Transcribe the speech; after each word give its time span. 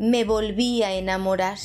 me 0.00 0.24
volví 0.24 0.82
a 0.82 0.94
enamorar. 0.94 1.58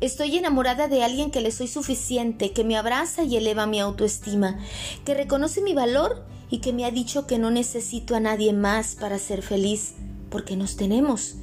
Estoy 0.00 0.36
enamorada 0.36 0.86
de 0.86 1.02
alguien 1.02 1.32
que 1.32 1.40
le 1.40 1.50
soy 1.50 1.66
suficiente, 1.66 2.52
que 2.52 2.62
me 2.62 2.76
abraza 2.76 3.24
y 3.24 3.36
eleva 3.36 3.66
mi 3.66 3.80
autoestima, 3.80 4.60
que 5.04 5.14
reconoce 5.14 5.60
mi 5.60 5.74
valor 5.74 6.24
y 6.48 6.58
que 6.58 6.72
me 6.72 6.84
ha 6.84 6.92
dicho 6.92 7.26
que 7.26 7.38
no 7.38 7.50
necesito 7.50 8.14
a 8.14 8.20
nadie 8.20 8.52
más 8.52 8.94
para 8.94 9.18
ser 9.18 9.42
feliz, 9.42 9.94
porque 10.30 10.54
nos 10.54 10.76
tenemos. 10.76 11.38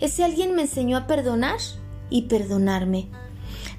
Ese 0.00 0.24
alguien 0.24 0.56
me 0.56 0.62
enseñó 0.62 0.96
a 0.96 1.06
perdonar 1.06 1.60
y 2.10 2.22
perdonarme. 2.22 3.06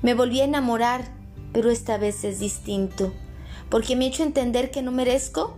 Me 0.02 0.14
volví 0.14 0.40
a 0.40 0.46
enamorar, 0.46 1.14
pero 1.52 1.70
esta 1.72 1.98
vez 1.98 2.24
es 2.24 2.40
distinto, 2.40 3.12
porque 3.70 3.98
me 3.98 4.06
ha 4.06 4.08
hecho 4.08 4.24
entender 4.24 4.72
que 4.72 4.82
no 4.82 4.94
merezco 4.94 5.58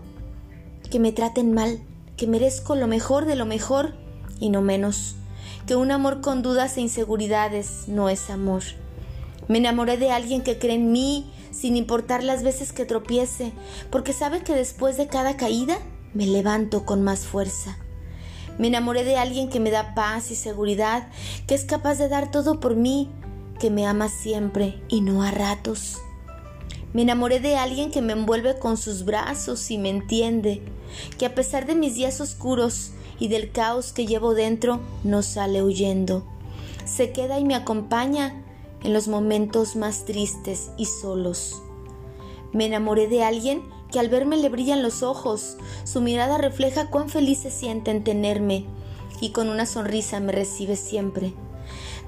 que 0.89 0.99
me 0.99 1.11
traten 1.11 1.54
mal, 1.54 1.79
que 2.15 2.26
merezco 2.26 2.73
lo 2.73 2.88
mejor 2.88 3.26
de 3.26 3.35
lo 3.35 3.45
mejor 3.45 3.93
y 4.40 4.49
no 4.49 4.63
menos 4.63 5.18
que 5.67 5.76
un 5.76 5.91
amor 5.91 6.21
con 6.21 6.41
dudas 6.41 6.77
e 6.77 6.81
inseguridades 6.81 7.88
no 7.88 8.09
es 8.09 8.30
amor. 8.30 8.63
Me 9.49 9.57
enamoré 9.57 9.98
de 9.98 10.12
alguien 10.12 10.41
que 10.41 10.57
cree 10.57 10.76
en 10.76 10.91
mí 10.91 11.31
sin 11.52 11.76
importar 11.76 12.23
las 12.23 12.41
veces 12.41 12.71
que 12.71 12.85
tropiece, 12.85 13.52
porque 13.91 14.13
sabe 14.13 14.41
que 14.41 14.53
después 14.53 14.95
de 14.98 15.07
cada 15.07 15.35
caída 15.38 15.77
me 16.13 16.26
levanto 16.26 16.85
con 16.85 17.03
más 17.03 17.26
fuerza. 17.26 17.77
Me 18.57 18.67
enamoré 18.67 19.03
de 19.03 19.17
alguien 19.17 19.49
que 19.49 19.59
me 19.59 19.70
da 19.70 19.93
paz 19.93 20.31
y 20.31 20.35
seguridad, 20.35 21.09
que 21.48 21.55
es 21.55 21.66
capaz 21.66 21.95
de 21.95 22.07
dar 22.07 22.31
todo 22.31 22.59
por 22.59 22.76
mí, 22.76 23.09
que 23.59 23.70
me 23.70 23.85
ama 23.85 24.07
siempre 24.07 24.81
y 24.88 25.02
no 25.02 25.21
a 25.21 25.31
ratos. 25.31 25.98
Me 26.94 27.02
enamoré 27.02 27.40
de 27.40 27.58
alguien 27.58 27.91
que 27.91 28.02
me 28.02 28.14
envuelve 28.14 28.58
con 28.58 28.77
sus 28.77 29.05
brazos 29.05 29.70
y 29.72 29.77
me 29.77 29.90
entiende, 29.90 30.62
que 31.18 31.26
a 31.26 31.36
pesar 31.36 31.66
de 31.66 31.76
mis 31.76 31.96
días 31.96 32.22
oscuros 32.22 32.91
y 33.20 33.27
del 33.27 33.52
caos 33.52 33.94
que 33.94 34.05
llevo 34.05 34.34
dentro 34.34 34.79
no 35.04 35.21
sale 35.21 35.63
huyendo. 35.63 36.26
Se 36.85 37.12
queda 37.12 37.40
y 37.40 37.46
me 37.46 37.55
acompaña 37.55 38.44
en 38.84 38.94
los 38.94 39.07
momentos 39.07 39.76
más 39.76 40.05
tristes 40.05 40.71
y 40.77 40.85
solos. 40.85 41.62
Me 42.54 42.66
enamoré 42.66 43.07
de 43.07 43.24
alguien 43.24 43.62
que 43.91 43.99
al 43.99 44.10
verme 44.10 44.38
le 44.38 44.49
brillan 44.49 44.84
los 44.84 45.04
ojos, 45.04 45.57
su 45.84 46.01
mirada 46.01 46.38
refleja 46.38 46.90
cuán 46.90 47.10
feliz 47.10 47.40
se 47.40 47.51
siente 47.51 47.91
en 47.91 48.04
tenerme 48.04 48.66
y 49.22 49.32
con 49.32 49.49
una 49.49 49.66
sonrisa 49.66 50.20
me 50.20 50.32
recibe 50.32 50.76
siempre. 50.76 51.34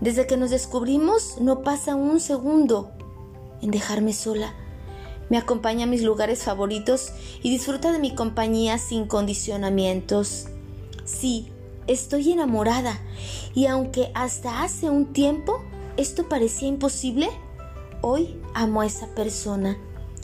Desde 0.01 0.27
que 0.27 0.37
nos 0.37 0.49
descubrimos 0.49 1.39
no 1.41 1.61
pasa 1.61 1.95
un 1.95 2.19
segundo 2.19 2.91
en 3.61 3.71
dejarme 3.71 4.13
sola. 4.13 4.53
Me 5.29 5.37
acompaña 5.37 5.83
a 5.83 5.87
mis 5.87 6.01
lugares 6.01 6.43
favoritos 6.43 7.11
y 7.43 7.51
disfruta 7.51 7.91
de 7.91 7.99
mi 7.99 8.15
compañía 8.15 8.77
sin 8.79 9.05
condicionamientos. 9.05 10.47
Sí, 11.05 11.51
estoy 11.87 12.31
enamorada 12.31 12.99
y 13.53 13.67
aunque 13.67 14.11
hasta 14.15 14.63
hace 14.63 14.89
un 14.89 15.13
tiempo 15.13 15.63
esto 15.97 16.27
parecía 16.29 16.67
imposible, 16.67 17.29
hoy 18.01 18.39
amo 18.53 18.81
a 18.81 18.85
esa 18.85 19.07
persona. 19.15 19.77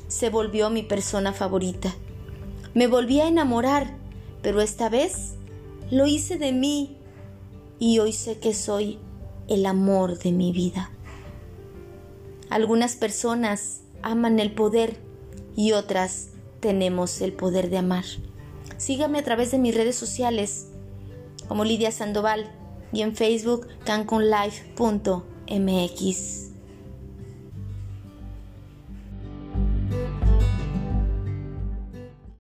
Se 0.08 0.30
volvió 0.30 0.70
mi 0.70 0.84
persona 0.84 1.34
favorita. 1.34 1.94
Me 2.74 2.88
volví 2.88 3.20
a 3.20 3.28
enamorar, 3.28 3.96
pero 4.42 4.62
esta 4.62 4.90
vez 4.90 5.34
lo 5.92 6.08
hice 6.08 6.38
de 6.38 6.52
mí 6.52 6.98
y 7.78 8.00
hoy 8.00 8.14
sé 8.14 8.40
que 8.40 8.54
soy 8.54 9.00
el 9.48 9.66
amor 9.66 10.18
de 10.18 10.32
mi 10.32 10.52
vida. 10.52 10.90
Algunas 12.50 12.96
personas 12.96 13.82
aman 14.06 14.40
el 14.40 14.54
poder 14.54 14.96
y 15.56 15.74
otras 15.74 16.30
tenemos 16.60 17.22
el 17.22 17.34
poder 17.34 17.70
de 17.70 17.78
amar. 17.80 18.06
Sígame 18.78 19.20
a 19.20 19.24
través 19.24 19.52
de 19.52 19.58
mis 19.58 19.76
redes 19.76 19.96
sociales 19.96 20.68
como 21.48 21.66
Lidia 21.66 21.92
Sandoval 21.92 22.52
y 22.94 23.02
en 23.02 23.16
Facebook 23.16 23.68
cancunlife.mx. 23.84 26.55